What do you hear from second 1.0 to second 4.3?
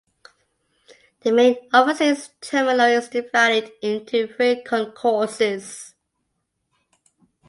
The Main Overseas Terminal is divided into